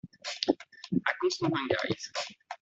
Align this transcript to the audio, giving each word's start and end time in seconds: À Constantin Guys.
À 1.05 1.13
Constantin 1.21 1.59
Guys. 1.85 2.11